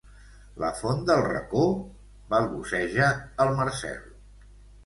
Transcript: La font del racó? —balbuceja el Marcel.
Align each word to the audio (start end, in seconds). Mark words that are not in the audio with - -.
La 0.63 0.69
font 0.77 1.03
del 1.09 1.21
racó? 1.27 1.65
—balbuceja 2.31 3.11
el 3.47 3.55
Marcel. 3.63 4.01